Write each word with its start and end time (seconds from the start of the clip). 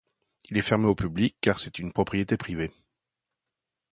Il 0.49 0.57
est 0.57 0.63
fermé 0.63 0.87
au 0.87 0.95
public 0.95 1.37
car 1.41 1.59
c'est 1.59 1.77
une 1.77 1.91
propriété 1.93 2.35
privée. 2.35 2.71